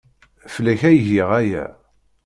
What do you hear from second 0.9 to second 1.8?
giɣ aya.